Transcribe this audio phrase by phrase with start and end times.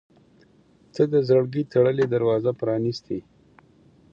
[0.93, 3.19] •ته د زړګي تړلې دروازه پرانستې.